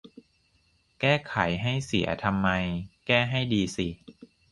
[0.99, 2.49] แก้ไขให้เสียทำไม
[3.07, 3.87] แก้ให้ดีสิ